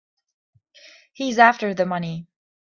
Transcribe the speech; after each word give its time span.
He's 1.13 1.37
after 1.37 1.75
the 1.75 1.85
money. 1.85 2.25